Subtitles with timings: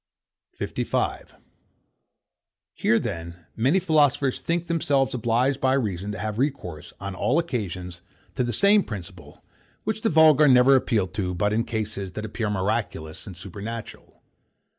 [0.57, 1.35] [Greek: theos apo maechanaes.] 55.
[2.73, 8.01] Here, then, many philosophers think themselves obliged by reason to have recourse, on all occasions,
[8.33, 9.45] to the same principle,
[9.83, 14.23] which the vulgar never appeal to but in cases that appear miraculous and supernatural.